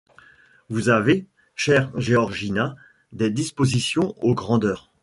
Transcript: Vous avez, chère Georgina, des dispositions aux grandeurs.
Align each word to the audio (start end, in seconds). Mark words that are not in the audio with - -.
Vous 0.69 0.89
avez, 0.89 1.27
chère 1.53 1.91
Georgina, 1.95 2.75
des 3.11 3.29
dispositions 3.29 4.15
aux 4.23 4.33
grandeurs. 4.33 4.91